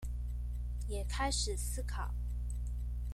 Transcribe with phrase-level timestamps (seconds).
[0.87, 2.11] 也開始思考